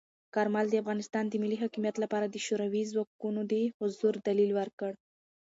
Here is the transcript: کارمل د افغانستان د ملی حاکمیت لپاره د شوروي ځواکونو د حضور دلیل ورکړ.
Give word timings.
کارمل 0.35 0.65
د 0.69 0.75
افغانستان 0.83 1.23
د 1.27 1.33
ملی 1.43 1.57
حاکمیت 1.63 1.95
لپاره 2.03 2.25
د 2.27 2.35
شوروي 2.45 2.83
ځواکونو 2.91 3.41
د 3.51 3.53
حضور 3.79 4.13
دلیل 4.27 4.51
ورکړ. 4.59 4.91